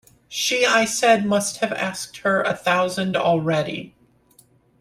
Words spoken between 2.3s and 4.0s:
a thousand already.